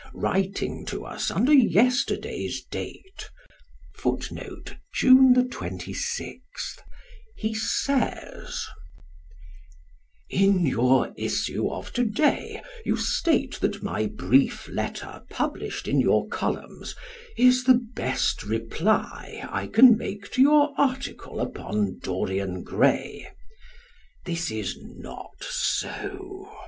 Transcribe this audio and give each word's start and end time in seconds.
Writing 0.15 0.83
to 0.87 1.05
us 1.05 1.29
under 1.29 1.53
yesterday's 1.53 2.63
date, 2.71 3.29
he 4.03 5.13
says: 7.53 8.65
In 10.27 10.65
your 10.65 11.13
issue 11.15 11.69
of 11.69 11.93
to 11.93 12.03
day 12.03 12.63
you 12.83 12.97
state 12.97 13.59
that 13.59 13.83
my 13.83 14.07
brief 14.07 14.67
letter 14.69 15.21
published 15.29 15.87
in 15.87 15.99
your 16.01 16.27
columns 16.29 16.95
is 17.37 17.65
the 17.65 17.79
"best 17.93 18.41
reply" 18.41 19.45
I 19.51 19.67
can 19.67 19.95
make 19.95 20.31
to 20.31 20.41
your 20.41 20.73
article 20.79 21.39
upon 21.39 21.99
"Dorian 21.99 22.63
Gray." 22.63 23.27
This 24.25 24.49
is 24.49 24.79
not 24.81 25.35
so. 25.43 26.49